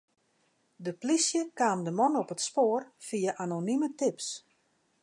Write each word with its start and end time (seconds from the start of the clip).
De 0.85 0.93
plysje 1.01 1.41
kaam 1.59 1.79
de 1.87 1.91
man 1.99 2.13
op 2.21 2.29
it 2.35 2.41
spoar 2.47 2.81
fia 3.07 3.31
anonime 3.45 3.89
tips. 3.99 4.27